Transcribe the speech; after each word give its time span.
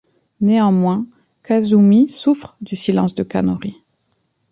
Néanmoins, 0.39 1.05
Kazumi 1.43 2.09
souffre 2.09 2.57
du 2.59 2.75
silence 2.75 3.13
de 3.13 3.21
Kanori. 3.21 3.75